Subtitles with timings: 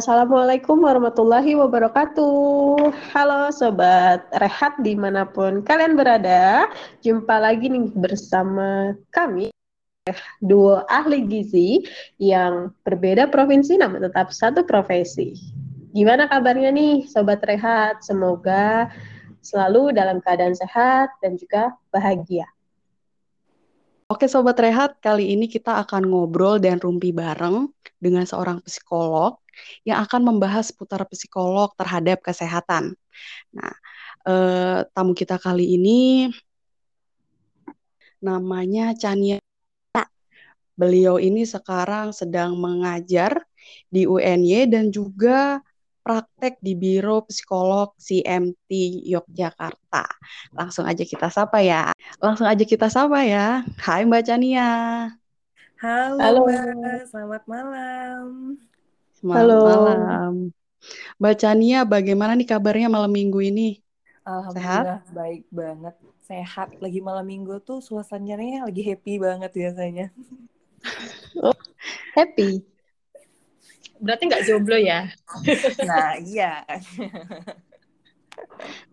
[0.00, 2.88] Assalamualaikum warahmatullahi wabarakatuh.
[3.12, 6.72] Halo Sobat Rehat di mana pun kalian berada.
[7.04, 9.52] Jumpa lagi nih bersama kami,
[10.40, 11.84] dua ahli gizi
[12.16, 15.36] yang berbeda provinsi namun tetap satu profesi.
[15.92, 18.00] Gimana kabarnya nih Sobat Rehat?
[18.00, 18.88] Semoga
[19.44, 22.48] selalu dalam keadaan sehat dan juga bahagia.
[24.08, 27.68] Oke Sobat Rehat, kali ini kita akan ngobrol dan rumpi bareng
[28.00, 29.36] dengan seorang psikolog
[29.84, 32.94] yang akan membahas seputar psikolog terhadap kesehatan.
[33.54, 33.74] Nah,
[34.28, 36.30] eh, tamu kita kali ini
[38.20, 39.40] namanya Chania.
[40.76, 43.44] Beliau ini sekarang sedang mengajar
[43.92, 45.60] di UNY dan juga
[46.00, 48.70] praktek di Biro Psikolog CMT
[49.04, 50.08] Yogyakarta.
[50.56, 51.92] Langsung aja kita sapa ya.
[52.16, 53.60] Langsung aja kita sapa ya.
[53.76, 54.70] Hai Mbak Chania.
[55.80, 56.40] Halo, Halo.
[56.48, 58.60] Mbak, selamat malam.
[59.20, 59.60] Selamat Halo.
[59.60, 60.32] malam.
[61.20, 63.84] Mbak Chania, bagaimana nih kabarnya malam minggu ini?
[64.24, 65.12] Alhamdulillah Sehat?
[65.12, 65.94] baik banget.
[66.24, 66.68] Sehat.
[66.80, 70.08] Lagi malam minggu tuh suasananya lagi happy banget biasanya.
[71.44, 71.52] Oh,
[72.16, 72.64] happy?
[74.00, 75.04] Berarti nggak jomblo ya?
[75.88, 76.64] Nah, iya.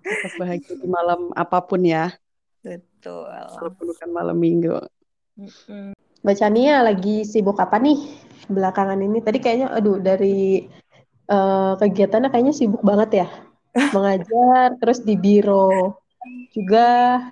[0.04, 2.12] Tetap bahagia di malam apa pun ya.
[2.60, 3.32] Betul.
[3.32, 4.76] Walaupun bukan malam minggu.
[6.28, 8.04] Mbak Chania lagi sibuk apa nih
[8.52, 9.24] belakangan ini?
[9.24, 10.68] Tadi kayaknya, aduh, dari
[11.32, 13.28] uh, kegiatannya kayaknya sibuk banget ya.
[13.96, 16.04] Mengajar, terus di biro
[16.52, 17.32] juga.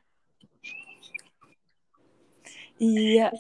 [2.80, 3.36] Iya.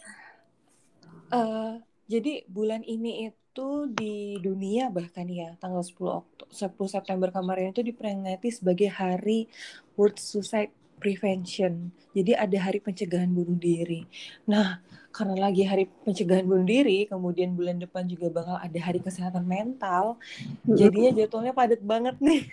[1.31, 1.79] Uh,
[2.11, 7.71] jadi bulan ini itu itu di dunia bahkan ya tanggal 10 Oktober 10 September kemarin
[7.71, 9.47] itu diperingati sebagai hari
[9.95, 11.91] World Suicide Prevention.
[12.15, 14.07] Jadi ada hari pencegahan bunuh diri.
[14.47, 14.79] Nah,
[15.11, 20.19] karena lagi hari pencegahan bunuh diri, kemudian bulan depan juga bakal ada hari kesehatan mental.
[20.67, 22.47] Jadinya jadwalnya padat banget nih.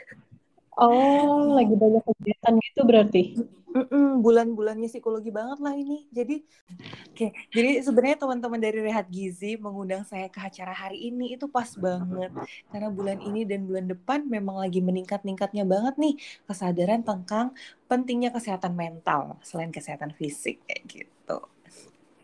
[0.72, 3.22] Oh, lagi banyak kegiatan gitu berarti?
[4.24, 6.04] Bulan-bulannya psikologi banget lah ini.
[6.12, 6.44] Jadi,
[7.12, 11.68] oke, jadi sebenarnya teman-teman dari Rehat Gizi mengundang saya ke acara hari ini itu pas
[11.76, 12.32] banget
[12.68, 17.56] karena bulan ini dan bulan depan memang lagi meningkat-ningkatnya banget nih kesadaran tentang
[17.88, 21.38] pentingnya kesehatan mental selain kesehatan fisik kayak gitu.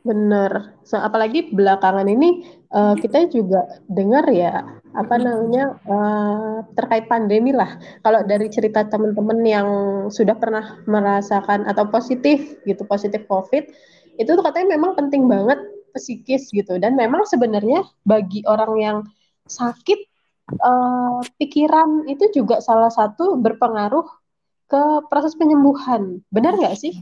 [0.08, 0.72] Bener.
[0.88, 2.40] So, apalagi belakangan ini
[2.72, 4.64] uh, kita juga dengar ya
[4.96, 7.76] apa namanya uh, terkait pandemi lah.
[8.00, 9.68] Kalau dari cerita teman-teman yang
[10.08, 13.68] sudah pernah merasakan atau positif gitu positif COVID
[14.16, 15.60] itu tuh katanya memang penting banget
[15.92, 18.98] psikis gitu dan memang sebenarnya bagi orang yang
[19.44, 20.08] sakit
[20.64, 24.08] uh, pikiran itu juga salah satu berpengaruh
[24.72, 26.24] ke proses penyembuhan.
[26.32, 26.96] Benar nggak sih?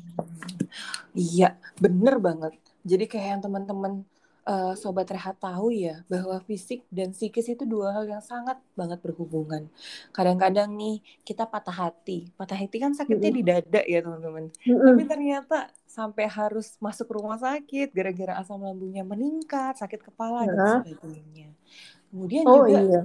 [1.15, 4.07] Iya, bener banget jadi kayak yang teman-teman
[4.47, 9.03] uh, sobat rehat tahu ya bahwa fisik dan psikis itu dua hal yang sangat banget
[9.03, 9.67] berhubungan.
[10.15, 13.43] Kadang-kadang nih kita patah hati, patah hati kan sakitnya mm -hmm.
[13.43, 14.45] di dada ya teman-teman.
[14.49, 14.87] Mm -hmm.
[14.87, 20.57] Tapi ternyata sampai harus masuk rumah sakit gara-gara asam lambungnya meningkat, sakit kepala mm -hmm.
[20.57, 21.49] dan sebagainya.
[22.15, 23.03] Kemudian oh, juga iya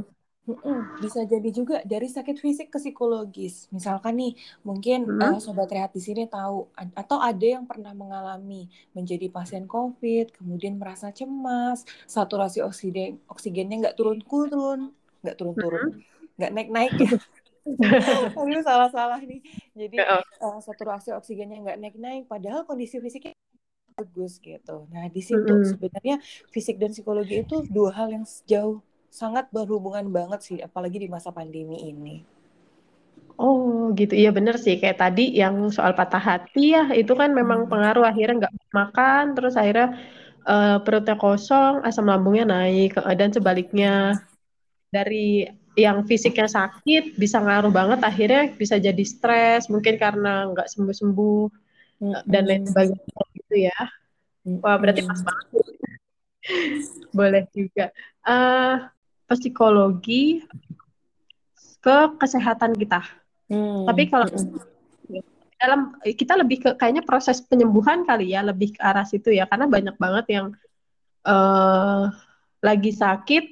[0.97, 3.69] bisa jadi juga dari sakit fisik ke psikologis.
[3.69, 4.34] Misalkan nih,
[4.66, 5.38] mungkin hmm.
[5.38, 8.66] uh, sobat rehat di sini tahu atau ada yang pernah mengalami
[8.97, 14.90] menjadi pasien COVID, kemudian merasa cemas, saturasi oksigen oksigennya nggak turun-turun,
[15.22, 16.01] nggak turun-turun,
[16.41, 17.13] nggak naik-naik ya.
[18.34, 19.46] Aduh salah-salah nih.
[19.78, 23.38] Jadi uh, saturasi oksigennya nggak naik-naik, padahal kondisi fisiknya
[23.94, 24.90] bagus gitu.
[24.90, 25.69] Nah di situ mm -hmm.
[25.69, 26.16] sebenarnya
[26.50, 28.81] fisik dan psikologi itu dua hal yang jauh
[29.12, 32.24] sangat berhubungan banget sih, apalagi di masa pandemi ini.
[33.42, 34.78] Oh gitu, iya bener sih.
[34.78, 37.72] Kayak tadi yang soal patah hati ya itu kan memang hmm.
[37.72, 38.06] pengaruh.
[38.06, 39.98] Akhirnya nggak makan terus akhirnya
[40.46, 44.22] uh, perutnya kosong asam lambungnya naik uh, dan sebaliknya.
[44.92, 45.48] Dari
[45.80, 48.00] yang fisiknya sakit bisa ngaruh banget.
[48.06, 51.42] Akhirnya bisa jadi stres mungkin karena nggak sembuh sembuh
[52.04, 52.22] hmm.
[52.30, 53.80] dan lain sebagainya gitu ya.
[54.62, 55.66] Wah berarti pas banget.
[57.18, 57.90] Boleh juga.
[58.22, 58.86] Uh,
[59.36, 60.44] psikologi
[61.81, 63.01] ke kesehatan kita.
[63.50, 63.89] Hmm.
[63.89, 65.24] Tapi kalau hmm.
[65.57, 69.66] dalam kita lebih ke kayaknya proses penyembuhan kali ya, lebih ke arah situ ya, karena
[69.68, 70.48] banyak banget yang
[71.25, 72.13] uh,
[72.62, 73.44] lagi sakit,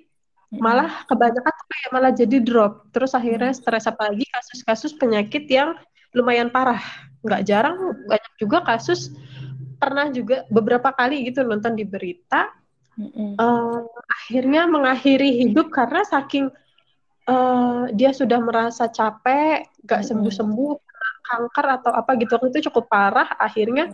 [0.54, 0.62] hmm.
[0.62, 3.60] malah kebanyakan kayak malah jadi drop, terus akhirnya hmm.
[3.60, 5.74] stres apalagi kasus-kasus penyakit yang
[6.14, 6.82] lumayan parah.
[7.20, 7.78] Nggak jarang
[8.08, 9.12] banyak juga kasus
[9.80, 12.52] pernah juga beberapa kali gitu nonton di berita
[13.40, 16.52] uh, akhirnya mengakhiri hidup karena saking
[17.30, 20.74] uh, dia sudah merasa capek, gak sembuh-sembuh,
[21.30, 23.94] kanker atau apa gitu itu cukup parah, akhirnya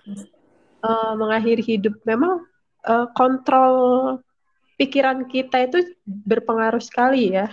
[0.81, 1.99] uh, mengakhiri hidup.
[2.07, 2.47] Memang
[2.87, 4.19] uh, kontrol
[4.79, 7.47] pikiran kita itu berpengaruh sekali ya.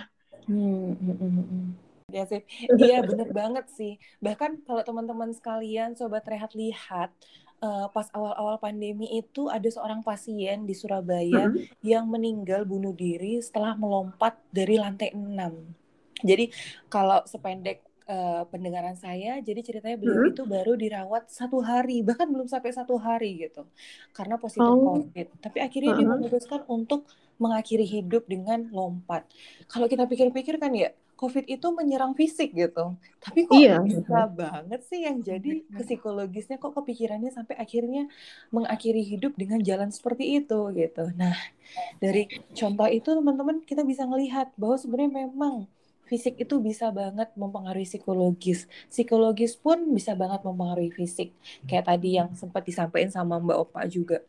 [0.47, 1.67] Hmm, hmm, hmm, hmm.
[2.11, 2.45] Ya sih,
[2.83, 3.97] iya bener banget sih.
[4.21, 7.09] Bahkan kalau teman-teman sekalian, sobat rehat lihat,
[7.63, 11.79] uh, pas awal-awal pandemi itu ada seorang pasien di Surabaya Mm-mm.
[11.79, 15.23] yang meninggal bunuh diri setelah melompat dari lantai 6.
[16.23, 16.51] Jadi
[16.91, 20.33] kalau sependek uh, pendengaran saya, jadi ceritanya beliau Mm-mm.
[20.35, 23.63] itu baru dirawat satu hari, bahkan belum sampai satu hari gitu,
[24.11, 25.39] karena positif Oh, COVID.
[25.39, 26.19] Tapi akhirnya dia uh-huh.
[26.19, 27.07] memutuskan untuk
[27.41, 29.25] mengakhiri hidup dengan lompat.
[29.67, 32.97] Kalau kita pikir-pikir kan ya, COVID itu menyerang fisik gitu.
[33.23, 38.09] Tapi kok Iya, bisa banget sih yang jadi ke psikologisnya kok kepikirannya sampai akhirnya
[38.49, 41.03] mengakhiri hidup dengan jalan seperti itu gitu.
[41.15, 41.37] Nah,
[42.01, 42.27] dari
[42.57, 45.69] contoh itu teman-teman kita bisa melihat bahwa sebenarnya memang
[46.09, 48.67] fisik itu bisa banget mempengaruhi psikologis.
[48.91, 51.31] Psikologis pun bisa banget mempengaruhi fisik.
[51.65, 54.21] Kayak tadi yang sempat disampaikan sama Mbak Opa juga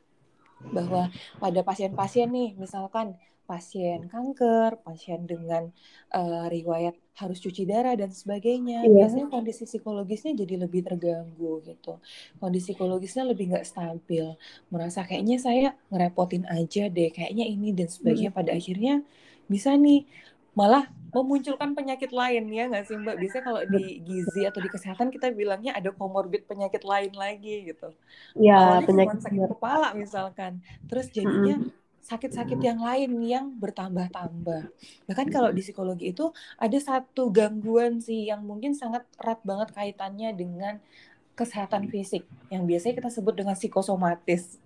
[0.73, 1.11] bahwa
[1.43, 5.69] pada pasien-pasien nih, misalkan pasien kanker, pasien dengan
[6.17, 8.95] uh, riwayat harus cuci darah dan sebagainya, Iya.
[8.97, 12.01] biasanya kondisi psikologisnya jadi lebih terganggu gitu.
[12.41, 14.25] Kondisi psikologisnya lebih nggak stabil,
[14.73, 18.33] merasa kayaknya saya ngerepotin aja deh, kayaknya ini dan sebagainya.
[18.33, 19.05] Pada akhirnya
[19.47, 20.09] bisa nih
[20.57, 23.17] malah memunculkan penyakit lain ya nggak sih Mbak?
[23.23, 27.95] Biasanya kalau di gizi atau di kesehatan kita bilangnya ada komorbid penyakit lain lagi gitu.
[28.35, 30.59] Iya, penyakit sakit kepala misalkan,
[30.91, 31.63] terus jadinya
[32.05, 34.69] sakit-sakit yang lain yang bertambah-tambah.
[35.09, 36.29] Bahkan kalau di psikologi itu
[36.61, 40.75] ada satu gangguan sih yang mungkin sangat erat banget kaitannya dengan
[41.35, 44.61] kesehatan fisik yang biasanya kita sebut dengan psikosomatis.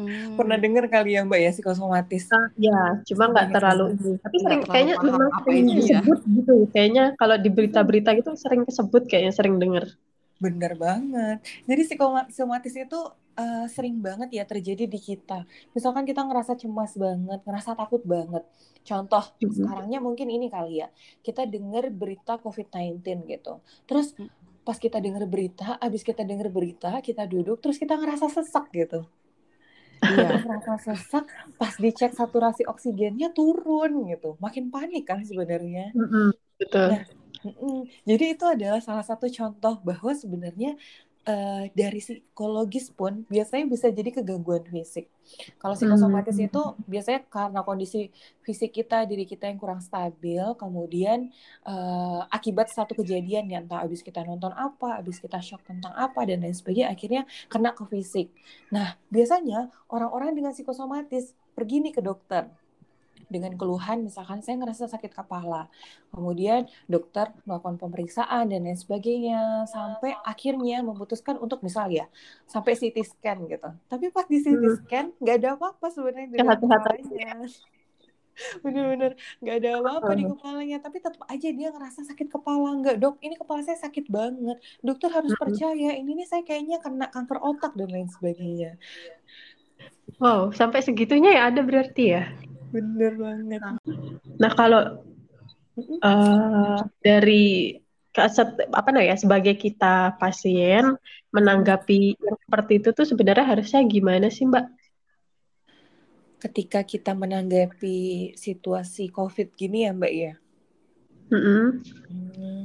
[0.00, 0.34] Hmm.
[0.34, 2.24] Pernah dengar kali ya Mbak ya psikosomatis?
[2.30, 4.06] Ah, ya, cuma nggak Sebagai terlalu kesehatan.
[4.06, 4.22] ini.
[4.24, 5.80] Tapi sering kayaknya memang sering itu ya.
[6.00, 6.54] disebut gitu.
[6.70, 9.84] Kayaknya kalau di berita-berita gitu sering kesebut kayaknya sering dengar.
[10.38, 11.36] Bener banget.
[11.68, 13.00] Jadi psikosomatis itu
[13.36, 15.44] uh, sering banget ya terjadi di kita.
[15.70, 18.40] Misalkan kita ngerasa cemas banget, ngerasa takut banget.
[18.80, 19.52] Contoh Mhm.
[19.52, 20.88] sekarangnya mungkin ini kali ya.
[21.20, 23.60] Kita dengar berita COVID-19 gitu.
[23.84, 24.16] Terus
[24.60, 29.04] pas kita dengar berita, abis kita dengar berita, kita duduk, terus kita ngerasa sesak gitu.
[30.00, 30.40] Iya.
[30.40, 31.24] Ngerasa sesak,
[31.60, 34.40] pas dicek saturasi oksigennya turun gitu.
[34.40, 35.92] Makin panik kan sebenarnya.
[35.92, 36.86] Mm-mm, Betul.
[36.92, 37.02] Nah,
[37.44, 37.78] mm-mm.
[38.08, 40.76] jadi itu adalah salah satu contoh bahwa sebenarnya
[41.26, 45.08] uh, dari psikologis pun biasanya bisa jadi kegangguan fisik.
[45.62, 46.48] Kalau psikosomatis Hmm.
[46.50, 48.10] itu biasanya karena kondisi
[48.42, 51.30] fisik kita, diri kita yang kurang stabil, kemudian
[51.64, 56.26] uh, akibat satu kejadian ya entah habis kita nonton apa, habis kita shock tentang apa
[56.26, 58.34] dan lain sebagainya, akhirnya kena ke fisik.
[58.74, 62.50] Nah, biasanya orang-orang dengan psikosomatis pergi nih ke dokter
[63.34, 65.70] dengan keluhan misalkan saya ngerasa sakit kepala.
[66.12, 66.60] Kemudian
[66.92, 69.36] dokter melakukan pemeriksaan dan lain sebagainya
[69.74, 72.04] sampai akhirnya memutuskan untuk misal ya
[72.52, 73.68] sampai CT scan gitu.
[73.90, 74.74] Tapi pas di CT Hmm.
[74.76, 76.50] scan nggak ada apa-apa sebenarnya aja.
[76.62, 77.26] kepalanya.
[78.64, 79.12] Bener-bener
[79.42, 80.30] nggak ada apa-apa di Hmm.
[80.30, 84.56] kepalanya tapi tetap aja dia ngerasa sakit kepala nggak dok ini kepala saya sakit banget
[84.86, 85.40] dokter harus Mm-mm.
[85.40, 88.70] percaya ini nih saya kayaknya kena kanker otak dan lain sebagainya
[90.22, 92.22] Wow, sampai segitunya ya ada berarti ya.
[92.70, 93.60] Bener banget
[94.40, 95.04] Nah, kalau
[95.76, 95.98] Mm-mm.
[96.00, 97.76] eh, dari
[98.74, 100.98] apa nah ya sebagai kita pasien
[101.30, 104.80] menanggapi yang seperti itu tuh sebenarnya harusnya gimana sih, Mbak?
[106.40, 110.32] ketika kita menanggapi situasi COVID gini ya Mbak ya.
[111.30, 111.64] Mm-mm.
[112.08, 112.64] Hmm.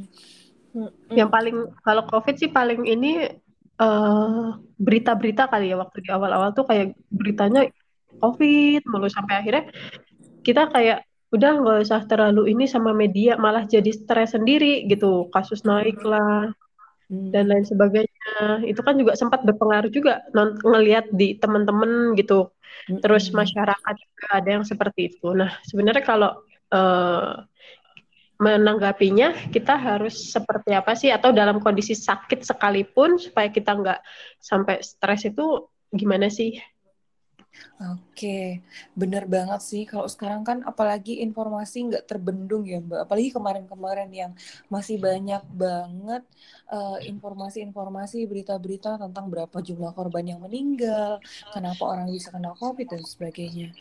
[0.74, 1.12] Mm-mm.
[1.12, 3.27] Yang paling kalau COVID sih paling ini
[3.75, 4.47] eh,
[4.79, 7.67] berita-berita kali ya waktu di awal-awal tuh kayak beritanya
[8.22, 9.63] COVID mulu sampai akhirnya
[10.45, 11.00] kita kayak
[11.36, 15.27] udah nggak usah terlalu ini sama media malah jadi stres sendiri gitu.
[15.34, 16.51] Kasus naik lah
[17.34, 17.51] dan Hmm.
[17.51, 18.63] lain sebagainya.
[18.72, 22.50] Itu kan juga sempat berpengaruh juga non ngelihat di teman-teman gitu.
[23.03, 23.39] Terus Mm-mm.
[23.39, 25.27] masyarakat juga ada yang seperti itu.
[25.39, 26.31] Nah sebenarnya kalau
[26.74, 27.34] eh,
[28.36, 31.07] menanggapinya kita harus seperti apa sih?
[31.07, 34.00] Atau dalam kondisi sakit sekalipun supaya kita nggak
[34.43, 36.60] sampai stres itu gimana sih
[37.75, 38.63] Oke,
[38.95, 39.83] bener banget sih.
[39.83, 43.00] Kalau sekarang kan apalagi informasi nggak terbendung ya Mbak.
[43.03, 44.31] Apalagi kemarin-kemarin yang
[44.71, 46.24] masih banyak banget
[46.71, 51.19] eh, informasi-informasi, berita-berita tentang berapa jumlah korban yang meninggal,
[51.51, 53.75] kenapa orang bisa kena COVID dan sebagainya.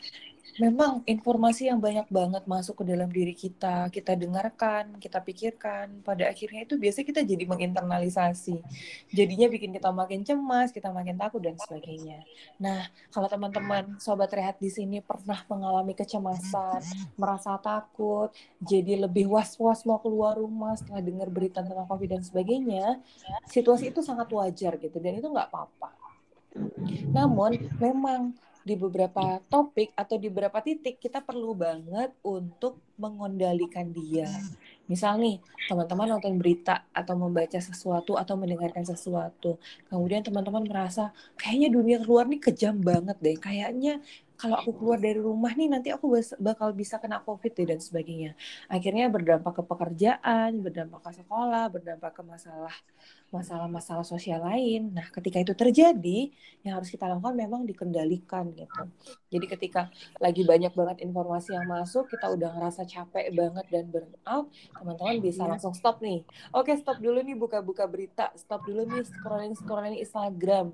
[0.55, 6.31] Memang informasi yang banyak banget masuk ke dalam diri kita, kita dengarkan, kita pikirkan, pada
[6.31, 8.63] akhirnya itu biasanya kita jadi menginternalisasi.
[9.11, 12.23] Jadinya bikin kita makin cemas, kita makin takut dan sebagainya.
[12.55, 16.79] Nah, kalau teman-teman sobat rehat di sini pernah mengalami kecemasan,
[17.19, 18.31] merasa takut,
[18.63, 23.03] jadi lebih was-was mau keluar rumah setelah dengar berita tentang COVID dan sebagainya,
[23.51, 25.91] situasi itu sangat wajar gitu dan itu nggak apa-apa.
[27.11, 28.31] Namun memang
[28.65, 34.25] di beberapa topik atau di beberapa titik kita perlu banget untuk mengendalikan dia.
[34.89, 35.37] Misal nih,
[35.69, 39.61] teman-teman nonton berita atau membaca sesuatu atau mendengarkan sesuatu.
[39.85, 43.37] Kemudian teman-teman merasa kayaknya dunia luar nih kejam banget deh.
[43.37, 44.01] Kayaknya
[44.35, 48.35] kalau aku keluar dari rumah nih nanti aku bakal bisa kena covid deh dan sebagainya.
[48.67, 52.75] Akhirnya berdampak ke pekerjaan, berdampak ke sekolah, berdampak ke masalah
[53.33, 54.95] masalah-masalah sosial lain.
[54.95, 56.31] Nah, ketika itu terjadi,
[56.63, 58.83] yang harus kita lakukan memang dikendalikan gitu.
[59.27, 59.91] Jadi ketika
[60.23, 65.19] lagi banyak banget informasi yang masuk, kita udah ngerasa capek banget dan burn out, teman-teman
[65.19, 65.51] bisa iya.
[65.57, 66.23] langsung stop nih.
[66.55, 70.71] Oke, stop dulu nih buka-buka berita, stop dulu nih scrolling-scrolling Instagram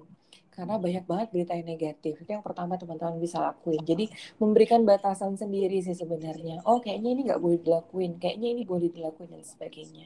[0.62, 2.22] karena banyak banget berita yang negatif.
[2.22, 3.82] Itu yang pertama teman-teman bisa lakuin.
[3.82, 6.62] Jadi memberikan batasan sendiri sih sebenarnya.
[6.70, 10.06] Oh kayaknya ini nggak boleh dilakuin, kayaknya ini boleh dilakuin dan sebagainya.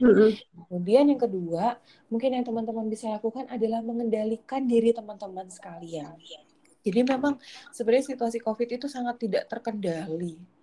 [0.72, 1.76] Kemudian yang kedua,
[2.08, 6.16] mungkin yang teman-teman bisa lakukan adalah mengendalikan diri teman-teman sekalian.
[6.80, 7.36] Jadi memang
[7.76, 10.55] sebenarnya situasi COVID itu sangat tidak terkendali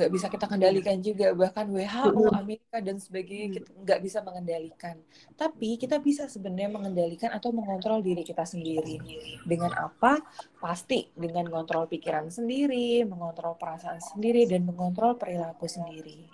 [0.00, 4.96] nggak bisa kita kendalikan juga bahkan WHO Amerika dan sebagainya kita nggak bisa mengendalikan.
[5.36, 8.96] Tapi kita bisa sebenarnya mengendalikan atau mengontrol diri kita sendiri.
[9.44, 10.24] Dengan apa
[10.60, 16.28] pasti dengan mengontrol pikiran sendiri mengontrol perasaan sendiri dan mengontrol perilaku sendiri.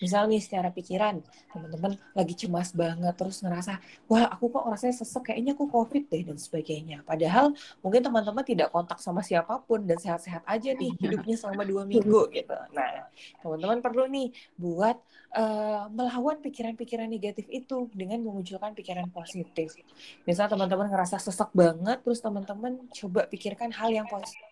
[0.00, 1.20] Misal nih secara pikiran
[1.52, 3.76] teman-teman lagi cemas banget terus ngerasa
[4.08, 7.04] wah aku kok rasanya sesek kayaknya aku covid deh dan sebagainya.
[7.04, 7.52] Padahal
[7.84, 12.26] mungkin teman-teman tidak kontak sama siapa pun dan sehat-sehat aja nih hidupnya selama dua minggu
[12.36, 12.56] gitu.
[12.72, 13.12] Nah
[13.44, 14.96] teman-teman perlu nih buat
[15.36, 19.76] uh, melawan pikiran-pikiran negatif itu dengan memunculkan pikiran positif.
[20.24, 23.28] Misal teman-teman ngerasa sesek banget terus teman-teman coba
[23.60, 24.48] pikirkan hal yang positif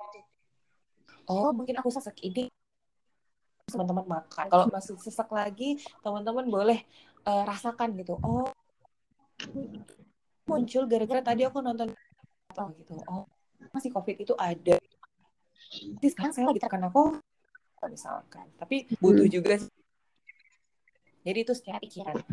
[1.33, 2.53] oh mungkin aku sesek ini
[3.69, 4.49] teman-teman makan.
[4.49, 6.81] Kalau masih sesak lagi, teman-teman boleh
[7.29, 8.17] uh, rasakan gitu.
[8.25, 8.49] Oh,
[10.49, 11.93] muncul gara-gara tadi aku nonton
[12.49, 12.97] apa gitu.
[13.13, 13.29] Oh,
[13.77, 14.81] masih COVID itu ada.
[15.69, 17.21] Jadi sekarang saya lagi terkena COVID
[17.93, 18.49] misalkan.
[18.57, 19.37] Tapi butuh hmm.
[19.37, 19.61] juga
[21.21, 22.25] jadi itu secara pikiran.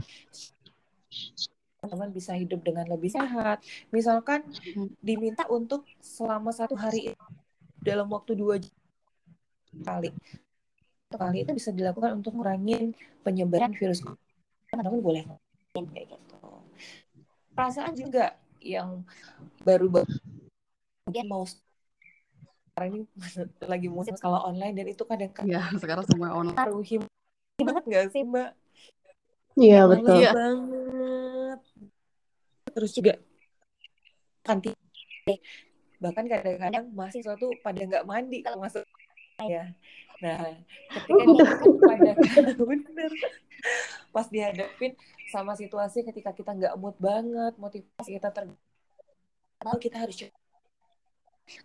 [1.85, 3.61] Teman-teman bisa hidup dengan lebih sehat.
[3.93, 4.41] Misalkan
[5.05, 7.13] diminta untuk selama satu hari
[7.77, 8.57] dalam waktu dua
[9.85, 10.09] kali.
[11.13, 14.01] Kali itu bisa dilakukan untuk ngurangin penyebaran virus
[14.73, 15.23] teman-teman boleh
[15.77, 16.35] kayak gitu.
[17.53, 19.05] Perasaan juga yang
[19.61, 20.09] baru-baru
[21.05, 23.05] mungkin mau sekarang ini
[23.71, 26.57] lagi musim kalau online dan itu kadang-kadang ya sekarang semua online.
[26.57, 27.05] Taruhim
[27.61, 28.57] banget gak sih mbak?
[29.55, 30.19] Iya betul.
[30.33, 30.84] banget
[32.75, 33.15] terus juga
[34.43, 34.75] kanti.
[36.03, 38.83] Bahkan kadang-kadang mahasiswa tuh pada nggak mandi kalau masuk.
[39.47, 39.71] Ya.
[40.23, 40.59] Nah,
[40.91, 41.23] ketika
[41.65, 42.11] oh, pada
[42.69, 43.11] bener.
[44.11, 44.95] Pas dihadapin
[45.31, 48.47] sama situasi ketika kita nggak mood banget, motivasi kita ter
[49.81, 50.29] kita harus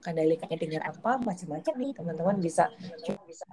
[0.01, 2.69] kendalikannya dengan apa macam-macam nih teman-teman bisa
[3.05, 3.45] coba bisa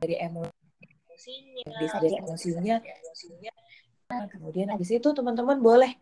[0.00, 2.76] dari emosinya bisa dari emosinya.
[4.10, 5.96] Nah, kemudian habis itu teman-teman boleh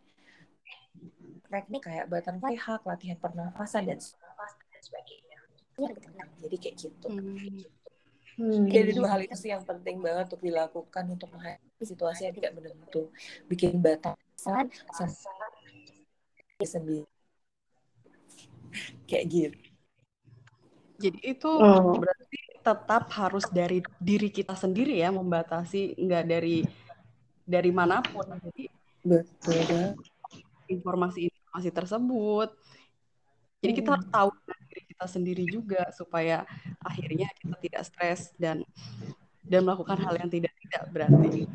[1.48, 5.38] teknik kayak butterfly hack latihan pernafasan dan sebagainya
[6.42, 7.64] jadi kayak gitu hmm.
[8.38, 8.70] Hmm.
[8.70, 12.54] Jadi dua hal itu sih yang penting banget untuk dilakukan untuk menghadapi situasi yang tidak
[12.54, 13.10] menentu.
[13.50, 15.10] Bikin batasan sama
[16.62, 17.02] sendiri.
[19.10, 19.58] Kayak gitu.
[21.02, 21.98] Jadi itu oh.
[21.98, 26.62] berarti tetap harus dari diri kita sendiri ya membatasi nggak dari
[27.42, 28.22] dari mana pun.
[28.38, 28.70] Jadi
[29.02, 29.98] betul
[31.58, 32.48] informasi-informasi tersebut.
[33.58, 34.30] Jadi kita harus tahu
[34.88, 36.46] kita sendiri juga supaya
[36.82, 38.62] akhirnya kita tidak stres dan
[39.42, 41.50] dan melakukan hal yang tidak tidak berarti.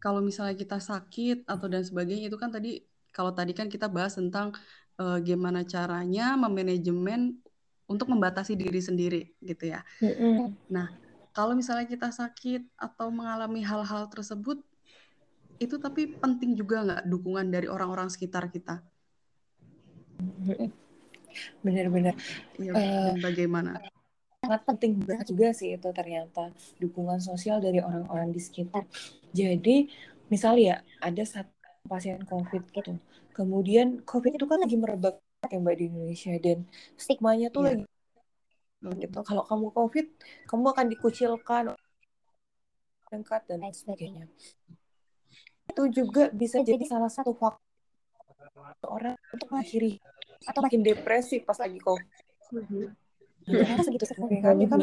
[0.00, 4.20] Kalau misalnya kita sakit atau dan sebagainya itu kan tadi kalau tadi kan kita bahas
[4.20, 4.52] tentang
[5.00, 7.40] uh, gimana caranya memanajemen
[7.88, 9.80] untuk membatasi diri sendiri gitu ya.
[10.68, 10.92] Nah,
[11.32, 14.60] kalau misalnya kita sakit atau mengalami hal-hal tersebut,
[15.58, 18.82] itu tapi penting juga nggak dukungan dari orang-orang sekitar kita?
[21.64, 22.14] benar-benar.
[22.62, 23.82] Ya, uh, bagaimana?
[24.44, 28.84] sangat penting banget juga sih itu ternyata dukungan sosial dari orang-orang di sekitar.
[29.32, 29.88] Jadi
[30.28, 31.48] misalnya ya ada satu
[31.88, 33.00] pasien covid gitu.
[33.32, 35.16] Kemudian covid itu kan lagi merebak
[35.48, 36.36] ya mbak di Indonesia.
[36.36, 36.68] Dan
[37.00, 37.88] stigmanya tuh yeah.
[38.84, 39.18] lagi gitu.
[39.24, 40.06] Kalau kamu covid
[40.44, 41.64] kamu akan dikucilkan
[43.08, 44.28] dekat dan sebagainya
[45.74, 47.58] itu juga bisa jadi salah satu faktor
[48.86, 49.98] orang untuk mengakhiri
[50.46, 52.94] atau makin depresi pas lagi covid
[53.82, 54.78] segitu seringnya kan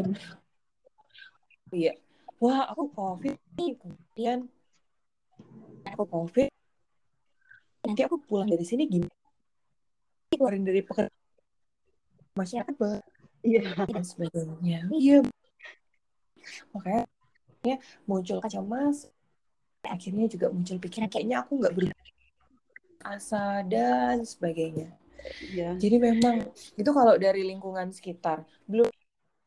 [1.71, 1.95] iya
[2.43, 4.51] wah aku covid kemudian
[5.87, 6.51] aku covid
[7.87, 9.15] nanti aku pulang dari sini gimana
[10.35, 11.15] keluarin dari pekerjaan
[12.35, 13.03] masyarakat banget
[13.41, 13.73] Iya.
[13.89, 14.79] dan sebagainya.
[14.93, 15.25] Iya.
[16.73, 19.09] Makanya muncul kecemas,
[19.85, 21.73] akhirnya juga muncul pikiran kayaknya aku nggak
[23.01, 24.93] berasa dan sebagainya.
[25.53, 25.77] Iya.
[25.77, 28.89] Jadi memang itu kalau dari lingkungan sekitar, belum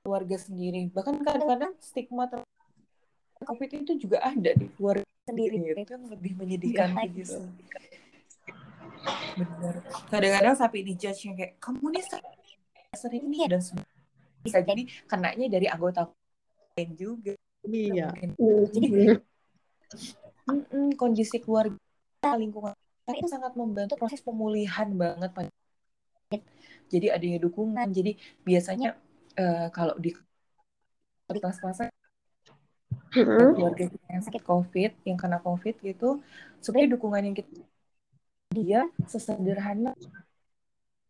[0.02, 0.90] keluarga sendiri.
[0.94, 2.46] Bahkan kadang-kadang stigma terhadap
[3.42, 5.74] COVID itu juga ada di keluarga sendiri.
[5.74, 7.40] Itu yang lebih menyedihkan Iya, gitu.
[9.34, 9.74] Benar.
[10.08, 12.04] Kadang-kadang sampai dijudge yang kayak kamu nih
[12.94, 13.92] sering ini dan sebagainya.
[14.44, 16.12] bisa jadi kenanya dari anggota
[16.76, 17.32] lain juga.
[17.64, 18.12] Iya.
[18.12, 18.36] Mungkin.
[18.76, 19.16] Jadi,
[20.48, 21.76] Mm-mm, kondisi keluarga
[22.36, 22.74] lingkungan
[23.16, 25.44] itu sangat membantu proses pemulihan banget Pak.
[26.92, 28.12] jadi adanya dukungan jadi
[28.44, 28.88] biasanya
[29.36, 30.10] eh, kalau di
[31.28, 31.78] kelas-kelas
[33.56, 36.20] keluarga kita yang sakit covid yang kena covid gitu
[36.62, 37.50] sebenarnya dukungan yang kita
[38.54, 39.92] dia sesederhana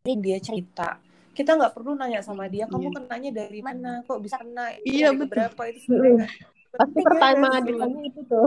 [0.05, 1.01] dia cerita
[1.35, 2.97] kita nggak perlu nanya sama dia kamu Iya.
[3.03, 5.27] kenanya dari mana kok bisa kena Iya, betul.
[5.27, 6.29] keberapa itu sebenarnya
[6.75, 7.63] pasti pertama sih?
[7.73, 8.47] ditanya itu tuh.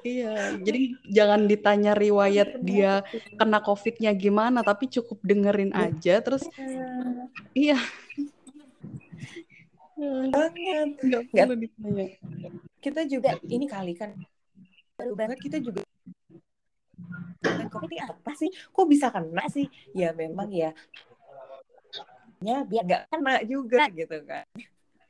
[0.00, 3.04] Iya, jadi jangan ditanya riwayat dia
[3.36, 6.20] kena COVID-nya gimana, tapi cukup dengerin aja.
[6.24, 6.48] Terus,
[7.52, 7.76] iya,
[10.00, 10.96] banget
[11.32, 12.06] perlu ditanya.
[12.80, 14.16] kita juga ini kali kan
[14.96, 15.84] baru banget kita juga
[17.70, 18.50] covid ini apa sih?
[18.72, 19.68] Kok bisa kena sih?
[19.92, 20.72] Ya memang ya.
[22.40, 24.48] Ya biar nggak kena juga gitu kan.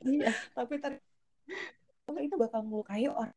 [0.03, 3.31] Iya, tapi ternyata itu bakal melukai orang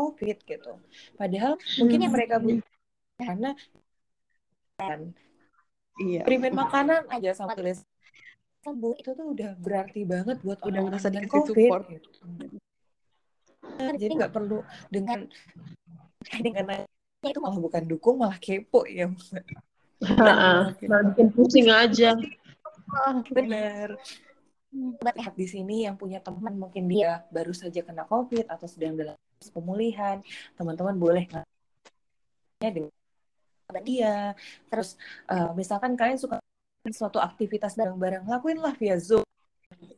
[0.00, 0.72] covid gitu
[1.20, 2.64] padahal mungkin yang mereka butuh
[3.20, 3.50] karena
[4.80, 5.00] kan
[6.00, 6.24] iya.
[6.24, 7.84] primen makanan aja sama tulis
[8.64, 11.84] sembuh itu tuh udah berarti banget buat Udah orang-orang ngerasa dengan covid support.
[11.92, 12.08] gitu.
[14.00, 15.18] jadi nggak perlu dengan
[16.44, 19.08] dengan nanya itu malah bukan dukung malah kepo ya
[20.00, 20.60] Heeh.
[20.88, 22.16] Malah bikin pusing aja.
[23.28, 24.00] benar
[24.70, 28.94] Sobat sehat di sini yang punya teman mungkin dia baru saja kena covid atau sedang
[28.94, 30.20] dalam pemulihan
[30.60, 31.24] teman-teman boleh
[32.60, 32.92] dengan
[33.80, 34.36] dia
[34.68, 35.00] terus
[35.32, 36.36] eh, misalkan kalian suka
[36.92, 39.24] suatu aktivitas bareng-bareng lakuinlah via zoom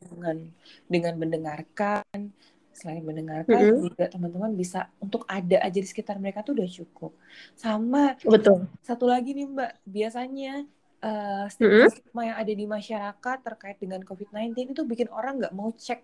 [0.07, 0.39] dengan
[0.87, 2.31] dengan mendengarkan
[2.73, 3.91] selain mendengarkan Mm-mm.
[3.91, 7.13] juga teman-teman bisa untuk ada aja di sekitar mereka tuh udah cukup
[7.53, 8.65] sama Betul.
[8.81, 10.65] satu lagi nih Mbak, biasanya
[11.03, 11.91] Mm-mm.
[11.91, 16.01] stigma yang ada di masyarakat terkait dengan COVID-19 itu bikin orang nggak mau cek,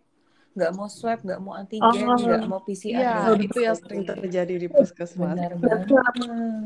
[0.58, 2.18] nggak mau swab, nggak mau antigen, Oh.
[2.18, 2.98] nggak mau PCR.
[2.98, 5.38] Iya, dan itu yang sering terjadi di puskesmas.
[5.38, 5.86] Benar Benar.
[5.86, 6.14] banget.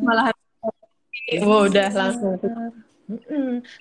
[0.00, 0.26] Malah
[1.44, 2.40] oh, udah langsung.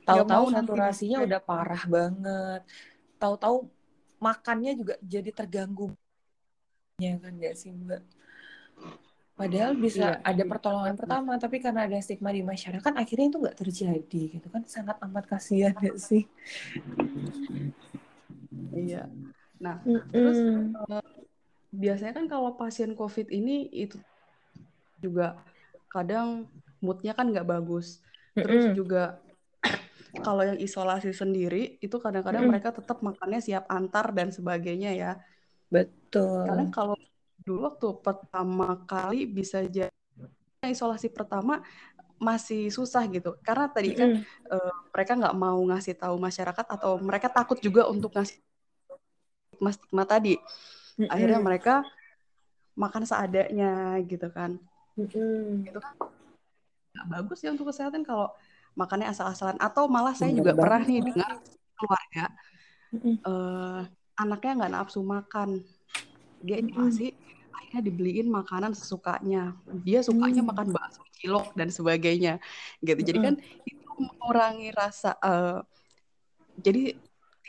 [0.03, 2.61] Tahu-tahu saturasinya udah parah banget.
[3.15, 3.71] Tahu-tahu
[4.19, 5.95] makannya juga jadi terganggu.
[6.99, 8.03] Ya kan nggak sih Mbak?
[9.31, 10.21] Padahal bisa Iya.
[10.21, 14.61] ada pertolongan pertama, tapi karena ada stigma di masyarakat, akhirnya itu nggak terjadi, gitu kan?
[14.69, 16.29] Sangat amat kasihan nggak sih?
[18.69, 19.09] Iya.
[19.63, 19.77] Nah,
[20.11, 20.75] terus Mm-mm.
[21.71, 23.51] biasanya kan kalau pasien COVID ini
[23.83, 23.95] itu
[25.03, 25.41] juga
[25.93, 26.47] kadang
[26.83, 28.01] moodnya kan nggak bagus.
[28.41, 28.75] Terus Mm-mm.
[28.77, 29.21] juga
[30.25, 32.49] kalau yang isolasi sendiri itu kadang-kadang Mm-mm.
[32.49, 35.11] mereka tetap makannya siap antar dan sebagainya ya.
[35.71, 36.27] Betul.
[36.45, 36.95] Karena kalau
[37.45, 39.89] dulu waktu pertama kali bisa jadi
[40.65, 41.53] isolasi pertama
[42.21, 43.29] masih susah gitu.
[43.47, 44.25] Karena tadi kan Mm-mm.
[44.53, 48.37] eh, mereka nggak mau ngasih tahu masyarakat atau mereka takut juga untuk ngasih
[49.61, 50.33] stigma-stigma tadi.
[51.05, 51.45] Akhirnya Mm-mm.
[51.45, 51.85] mereka
[52.73, 54.57] makan seadanya gitu kan.
[54.97, 55.61] Mm-mm.
[55.69, 55.93] Itu kan
[56.97, 58.33] nggak bagus ya untuk kesehatan kalau
[58.73, 59.61] makannya asal-asalan.
[59.61, 61.37] Atau malah saya juga pernah nih dengar
[61.77, 62.25] keluarga
[62.89, 63.15] Mm-mm.
[63.21, 63.81] eh,
[64.17, 65.61] anaknya nggak nafsu makan.
[66.41, 66.73] Dia Mm-mm.
[66.73, 67.13] dikasih
[67.53, 69.53] akhirnya dibeliin makanan sesukanya.
[69.85, 70.49] Dia sukanya Mm.
[70.49, 72.41] makan bakso cilok dan sebagainya
[72.81, 72.97] gitu.
[72.97, 73.35] Jadi kan
[73.69, 75.61] itu mengurangi rasa eh,
[76.57, 76.97] jadi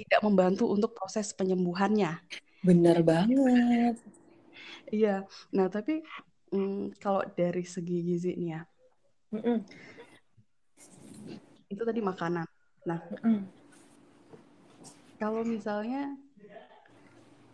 [0.03, 2.19] tidak membantu untuk proses penyembuhannya.
[2.63, 3.97] Bener banget.
[4.91, 5.25] Iya.
[5.55, 6.03] Nah, tapi
[6.53, 8.61] mm, kalau dari segi gizi nih ya,
[9.33, 9.59] Mm-mm.
[11.73, 12.47] itu tadi makanan.
[12.85, 13.39] Nah, Mm-mm.
[15.17, 16.13] kalau misalnya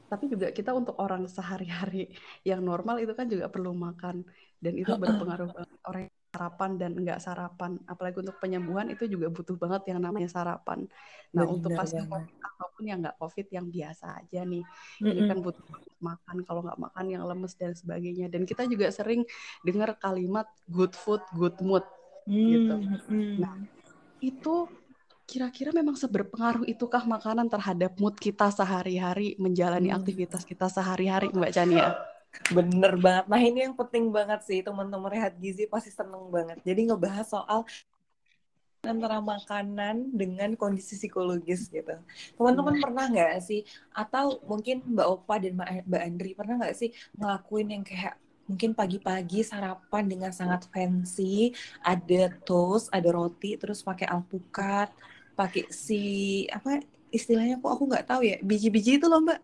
[0.08, 2.08] tapi juga kita untuk orang sehari-hari
[2.40, 4.24] yang normal itu kan juga perlu makan
[4.56, 6.04] dan itu berpengaruh banget orang
[6.38, 10.86] sarapan dan enggak sarapan apalagi untuk penyembuhan itu juga butuh banget yang namanya sarapan
[11.34, 12.06] nah untuk Bener pasien.
[12.06, 14.62] COVID ataupun yang nggak COVID yang biasa aja nih
[15.02, 15.28] ini Mm-mm.
[15.28, 15.66] kan butuh
[15.98, 19.26] makan kalau nggak makan yang lemes dan sebagainya dan kita juga sering
[19.66, 21.82] dengar kalimat good food good mood
[22.46, 22.78] gitu.
[22.78, 23.42] Mm-mm.
[23.42, 23.54] Nah,
[24.22, 24.54] itu
[25.28, 29.98] kira-kira memang seberpengaruh itukah makanan terhadap mood kita sehari-hari menjalani Hmm.
[29.98, 31.88] aktivitas kita sehari-hari Mbak Chania?
[32.48, 33.24] Bener banget.
[33.28, 36.60] Nah ini yang penting banget sih teman-teman rehat gizi pasti seneng banget.
[36.64, 37.64] Jadi ngebahas soal
[38.86, 41.98] antara makanan dengan kondisi psikologis gitu.
[42.38, 42.82] Teman-teman Iya.
[42.86, 43.60] pernah nggak sih?
[43.90, 48.16] Atau mungkin Mbak Opa dan Mbak Andri pernah nggak sih ngelakuin yang kayak
[48.48, 51.52] mungkin pagi-pagi sarapan dengan sangat fancy,
[51.84, 54.88] ada toast, ada roti, terus pakai alpukat,
[55.36, 56.00] pakai si
[56.48, 56.80] apa
[57.12, 59.40] istilahnya kok aku nggak tahu ya biji-biji itu loh Mbak.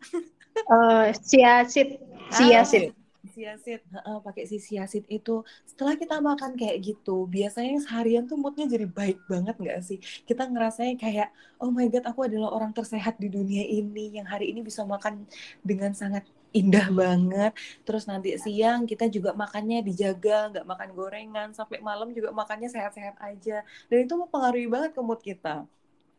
[0.70, 1.98] Uh, chia seed,
[2.30, 2.94] seed.
[3.24, 5.40] Siasit, Heeh, pakai si siasit itu.
[5.64, 9.96] Setelah kita makan kayak gitu, biasanya seharian tuh moodnya jadi baik banget nggak sih?
[10.28, 14.52] Kita ngerasanya kayak, oh my god, aku adalah orang tersehat di dunia ini yang hari
[14.52, 15.24] ini bisa makan
[15.64, 17.56] dengan sangat indah banget.
[17.82, 21.48] Terus nanti siang kita juga makannya dijaga, nggak makan gorengan.
[21.56, 23.64] Sampai malam juga makannya sehat-sehat aja.
[23.88, 25.64] Dan itu mempengaruhi banget ke mood kita.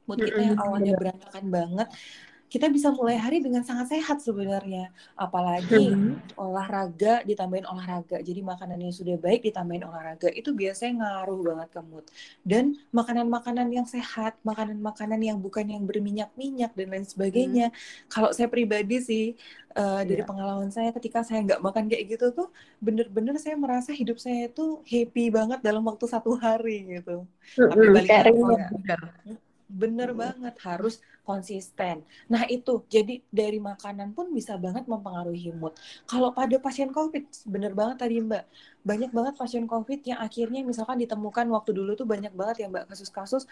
[0.09, 1.87] Mood kita yang awalnya berantakan banget,
[2.53, 4.93] kita bisa mulai hari dengan sangat sehat sebenarnya.
[5.17, 6.35] Apalagi Mhm.
[6.35, 8.19] olahraga ditambahin olahraga.
[8.27, 10.27] Jadi makanannya sudah baik ditambahin olahraga.
[10.39, 12.05] Itu biasanya ngaruh banget ke mood.
[12.43, 17.65] Dan makanan-makanan yang sehat, makanan-makanan yang bukan yang berminyak-minyak dan lain sebagainya.
[18.11, 19.23] Kalau saya pribadi sih
[19.75, 20.25] eh, dari Iya.
[20.29, 22.47] pengalaman saya ketika saya nggak makan kayak gitu tuh
[22.85, 27.11] bener-bener saya merasa hidup saya itu happy banget dalam waktu satu hari gitu.
[27.69, 28.23] Tapi Mm-mm, balik kayak
[29.65, 32.05] Bener banget, harus konsisten.
[32.29, 35.73] Nah itu, jadi dari makanan pun bisa banget mempengaruhi mood.
[36.05, 38.43] Kalau pada pasien COVID, bener banget tadi Mbak,
[38.85, 42.93] banyak banget pasien COVID yang akhirnya misalkan ditemukan waktu dulu tuh banyak banget ya Mbak
[42.93, 43.49] kasus-kasus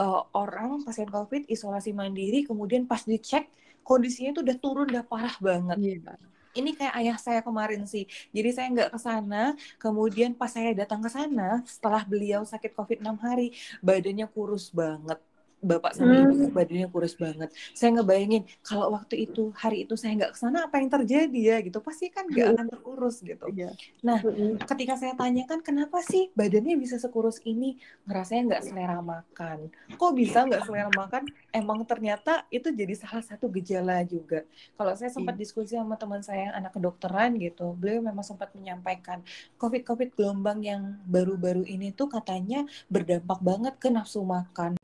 [0.00, 3.52] uh, orang pasien COVID isolasi mandiri, kemudian pas dicek
[3.84, 5.76] kondisinya tuh udah turun, udah parah banget.
[5.76, 6.16] Iya.
[6.50, 8.10] Ini kayak ayah saya kemarin sih.
[8.34, 13.06] Jadi saya nggak ke sana, kemudian pas saya datang ke sana, setelah beliau sakit COVID
[13.06, 15.20] 6 hari, badannya kurus banget
[15.60, 16.32] bapak sama Hmm.
[16.32, 17.48] ibu badannya kurus banget.
[17.76, 21.56] Saya ngebayangin kalau waktu itu hari itu saya nggak ke sana apa yang terjadi ya
[21.60, 23.44] gitu pasti kan nggak akan terurus gitu.
[23.52, 23.70] Iya.
[24.00, 24.56] Nah Mm-mm.
[24.64, 27.76] ketika saya tanyakan kenapa sih badannya bisa sekurus ini
[28.08, 29.68] ngerasanya nggak selera makan.
[29.94, 31.22] Kok bisa nggak selera makan?
[31.52, 34.48] Emang ternyata itu jadi salah satu gejala juga.
[34.74, 35.40] Kalau saya sempat Iya.
[35.44, 39.20] diskusi sama teman saya yang anak kedokteran gitu, beliau memang sempat menyampaikan
[39.60, 44.79] covid covid gelombang yang baru-baru ini tuh katanya berdampak banget ke nafsu makan.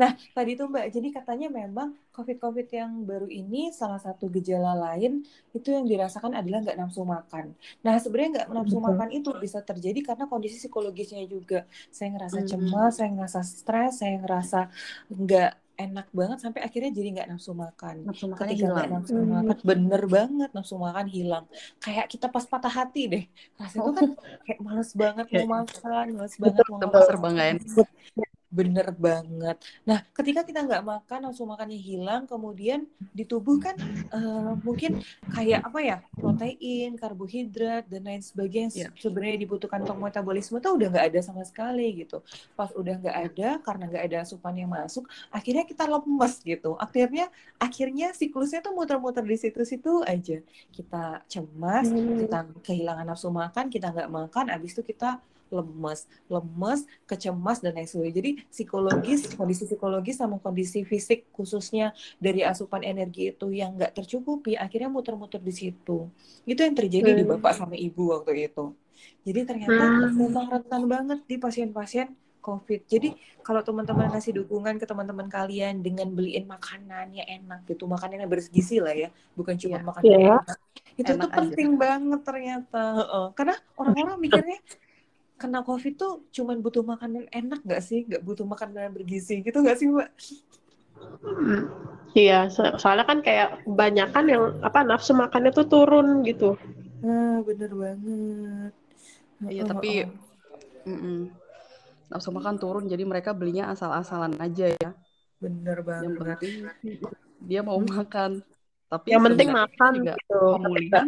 [0.00, 5.20] Nah, tadi tuh Mbak, jadi katanya memang COVID-COVID yang baru ini salah satu gejala lain
[5.52, 7.52] itu yang dirasakan adalah nggak nafsu makan.
[7.84, 8.88] Nah, sebenarnya nggak nafsu Betul.
[8.88, 11.68] makan itu bisa terjadi karena kondisi psikologisnya juga.
[11.92, 12.48] Saya ngerasa Mhm.
[12.48, 14.60] cemas, saya ngerasa stres, saya ngerasa
[15.12, 18.04] nggak enak banget sampai akhirnya jadi nggak nafsu makan.
[18.04, 18.88] Nafsu nggak hilang.
[19.00, 19.32] nafsu Hmm.
[19.32, 21.44] makan, bener banget nafsu makan hilang.
[21.80, 23.24] Kayak kita pas patah hati deh.
[23.56, 24.08] Rasanya tuh kan
[24.44, 27.88] kayak males banget mau makan, males banget mau Tempat serba enak.
[28.50, 29.62] Bener banget.
[29.86, 32.82] Nah, ketika kita nggak makan, nafsu makannya hilang, kemudian
[33.14, 33.78] di tubuh kan
[34.10, 34.98] eh, mungkin
[35.30, 40.90] kayak apa ya, protein, karbohidrat, dan lain sebagainya yang sebenarnya dibutuhkan untuk metabolisme tuh udah
[40.90, 42.26] nggak ada sama sekali gitu.
[42.58, 46.74] Pas udah nggak ada, karena nggak ada asupan yang masuk, akhirnya kita lemes gitu.
[46.74, 47.30] Akhirnya,
[47.62, 50.42] akhirnya siklusnya tuh muter-muter di situ-situ aja.
[50.74, 52.18] Kita cemas, Hmm.
[52.18, 57.86] kita kehilangan nafsu makan, kita nggak makan, abis itu kita lemes, lemes, kecemas dan lain
[57.86, 58.16] sebagainya.
[58.22, 64.54] Jadi psikologis, kondisi psikologis sama kondisi fisik khususnya dari asupan energi itu yang nggak tercukupi,
[64.56, 66.08] akhirnya muter-muter di situ.
[66.46, 67.36] Itu yang terjadi di Hmm.
[67.36, 68.72] bapak sama ibu waktu itu.
[69.26, 70.12] Jadi ternyata Hmm.
[70.16, 72.08] memang rentan banget di pasien-pasien
[72.40, 72.88] COVID.
[72.88, 73.12] Jadi
[73.44, 78.30] kalau teman-teman ngasih dukungan ke teman-teman kalian dengan beliin makanan yang enak gitu, makanan yang
[78.32, 79.84] bergizi lah ya, bukan cuma Iya.
[79.84, 80.36] makan yang Iya.
[80.40, 80.58] enak.
[80.96, 81.36] Itu Enak tuh aja.
[81.36, 82.84] penting banget ternyata.
[82.96, 83.26] Heeh.
[83.36, 84.58] Karena orang-orang mikirnya
[85.42, 88.00] kena COVID tuh cuman butuh makanan enak gak sih?
[88.12, 90.08] Gak butuh makanan bergizi gitu gak sih Mbak?
[91.24, 91.62] Mm.
[92.10, 96.58] Iya, so- soalnya kan kayak kebanyakan yang apa nafsu makannya tuh turun gitu.
[97.02, 98.72] Nah, bener banget.
[99.52, 100.08] Iya, Heeh, tapi heeh.
[100.88, 101.18] mm-mm.
[102.10, 104.90] nafsu makan turun, jadi mereka belinya asal-asalan aja ya.
[105.40, 106.38] bener Yang banget.
[106.40, 106.52] penting
[107.48, 108.30] dia mau makan.
[108.90, 111.06] Tapi Yang penting makan juga gitu, pemulihan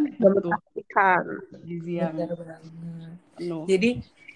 [1.66, 2.60] gizi yang Bener banget.
[3.70, 3.90] Jadi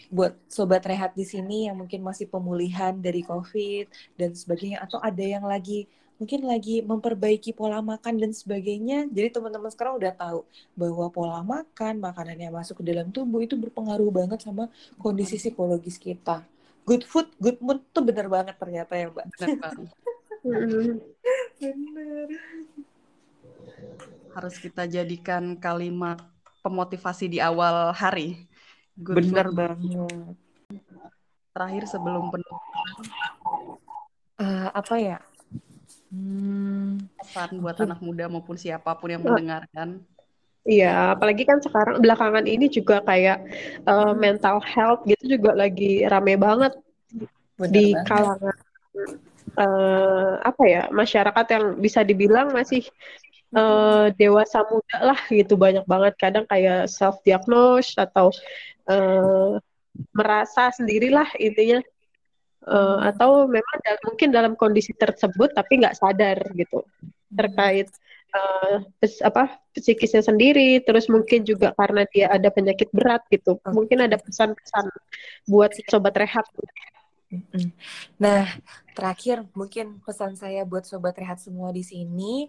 [0.09, 5.23] buat sobat rehat di sini yang mungkin masih pemulihan dari COVID dan sebagainya atau ada
[5.23, 9.05] yang lagi mungkin lagi memperbaiki pola makan dan sebagainya.
[9.13, 10.41] Jadi teman-teman sekarang udah tahu
[10.73, 16.01] bahwa pola makan, makanan yang masuk ke dalam tubuh itu berpengaruh banget sama kondisi psikologis
[16.01, 16.41] kita.
[16.89, 19.27] Good food, good mood tuh bener banget ternyata ya Mbak.
[19.37, 19.93] Banget.
[21.59, 22.29] Bener.
[24.31, 26.23] Harus kita jadikan kalimat
[26.63, 28.47] pemotivasi di awal hari.
[28.97, 29.57] Good Bener food.
[29.57, 30.37] banget.
[31.53, 32.89] Terakhir sebelum penutupan
[34.37, 35.19] Eh, apa ya?
[36.13, 40.05] Hmm, pesan buat anak muda maupun siapa pun yang mendengarkan.
[40.67, 43.49] Iya, apalagi kan sekarang belakangan ini juga kayak
[43.89, 46.77] uh, mental health gitu juga lagi rame banget.
[47.57, 48.05] Benar di banget.
[48.05, 48.57] kalangan
[49.57, 52.85] uh, apa ya masyarakat yang bisa dibilang masih
[53.55, 56.15] uh, dewasa muda lah gitu banyak banget.
[56.19, 58.33] Kadang kayak self diagnose atau
[58.91, 59.61] uh,
[60.17, 61.83] merasa sendirilah intinya.
[62.67, 66.83] Uh, atau memang dal mungkin dalam kondisi tersebut tapi nggak sadar gitu
[67.31, 67.87] terkait
[68.35, 68.83] uh,
[69.23, 70.83] apa psikisnya sendiri.
[70.83, 73.63] Terus mungkin juga karena dia ada penyakit berat gitu.
[73.63, 74.91] Mungkin ada pesan-pesan
[75.47, 76.47] buat sobat rehat
[78.23, 78.49] Nah,
[78.97, 82.49] terakhir mungkin pesan saya buat sobat rehat semua di sini,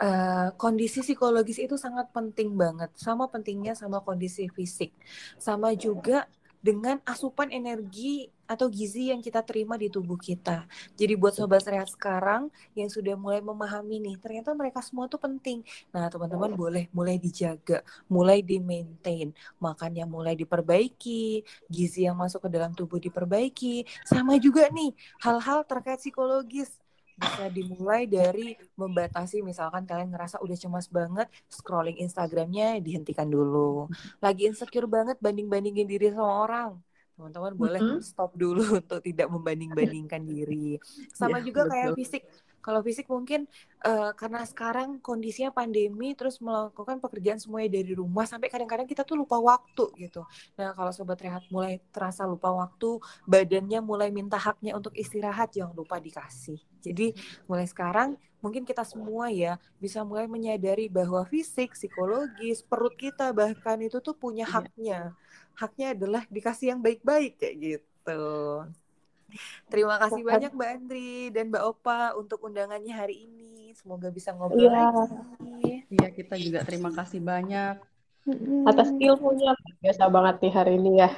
[0.00, 4.92] uh, kondisi psikologis itu sangat penting banget, sama pentingnya sama kondisi fisik,
[5.40, 6.28] sama juga
[6.66, 10.66] dengan asupan energi atau gizi yang kita terima di tubuh kita.
[10.98, 15.62] Jadi buat sobat sehat sekarang yang sudah mulai memahami nih, ternyata mereka semua tuh penting.
[15.94, 19.30] Nah, teman-teman boleh mulai dijaga, mulai di-maintain,
[19.62, 26.02] makannya mulai diperbaiki, gizi yang masuk ke dalam tubuh diperbaiki, sama juga nih hal-hal terkait
[26.02, 26.70] psikologis
[27.16, 33.88] bisa dimulai dari membatasi misalkan kalian ngerasa udah cemas banget scrolling Instagramnya dihentikan dulu
[34.20, 36.70] lagi insecure banget banding bandingin diri sama orang
[37.16, 38.04] teman-teman boleh mm -hmm.
[38.04, 40.76] stop dulu untuk tidak membanding bandingkan diri
[41.16, 41.72] sama yeah, juga betul.
[41.72, 42.22] kayak fisik
[42.66, 43.46] kalau fisik mungkin
[43.86, 49.22] uh, karena sekarang kondisinya pandemi terus melakukan pekerjaan semuanya dari rumah sampai kadang-kadang kita tuh
[49.22, 50.26] lupa waktu gitu.
[50.58, 55.78] Nah, kalau sobat rehat mulai terasa lupa waktu, badannya mulai minta haknya untuk istirahat jangan
[55.78, 56.58] lupa dikasih.
[56.82, 57.14] Jadi
[57.46, 63.78] mulai sekarang mungkin kita semua ya bisa mulai menyadari bahwa fisik, psikologis, perut kita bahkan
[63.78, 64.54] itu tuh punya iya.
[64.58, 65.00] haknya.
[65.54, 68.22] Haknya adalah dikasih yang baik-baik kayak gitu.
[69.72, 73.72] Terima kasih banyak Mbak Andri dan Mbak Opa untuk undangannya hari ini.
[73.76, 74.90] Semoga bisa ngobrol ya.
[74.90, 75.84] lagi.
[75.92, 77.76] Iya, kita juga terima kasih banyak
[78.66, 79.52] atas ilmunya.
[79.84, 81.10] Biasa banget nih hari ini ya.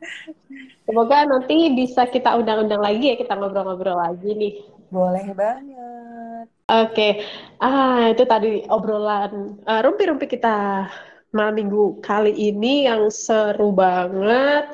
[0.86, 4.54] Semoga nanti bisa kita undang-undang lagi ya, kita ngobrol-ngobrol lagi nih.
[4.86, 6.46] Boleh banget.
[6.66, 7.12] Oke, okay.
[7.62, 10.86] ah itu tadi obrolan uh, rumpi-rumpi kita
[11.30, 14.66] malam minggu kali ini yang seru banget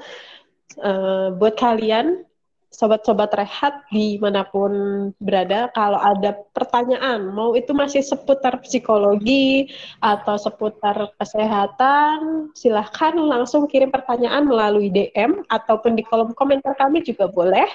[0.80, 2.24] uh, buat kalian
[2.72, 4.72] sobat-sobat rehat di mana pun
[5.20, 9.68] berada kalau ada pertanyaan mau itu masih seputar psikologi
[10.00, 17.28] atau seputar kesehatan silahkan langsung kirim pertanyaan melalui DM ataupun di kolom komentar kami juga
[17.28, 17.68] boleh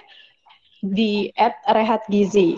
[0.81, 1.29] di
[1.69, 2.57] @rehatgizi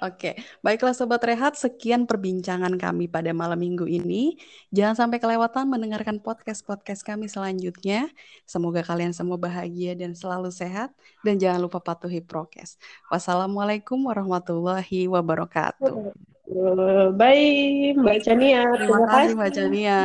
[0.00, 4.40] Oke, baiklah Sobat Rehat, sekian perbincangan kami pada malam minggu ini.
[4.72, 8.08] Jangan sampai kelewatan mendengarkan podcast-podcast kami selanjutnya.
[8.48, 10.96] Semoga kalian semua bahagia dan selalu sehat.
[11.20, 12.80] Dan jangan lupa patuhi prokes.
[13.12, 16.16] Wassalamualaikum warahmatullahi wabarakatuh.
[17.20, 18.72] Bye, Mbak Chania.
[18.80, 20.00] Terima, kasih, Mbak Chania.